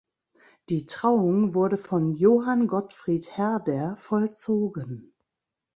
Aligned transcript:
Die 0.69 0.87
Trauung 0.87 1.53
wurde 1.53 1.77
von 1.77 2.15
Johann 2.15 2.65
Gottfried 2.65 3.37
Herder 3.37 3.95
vollzogen. 3.97 5.13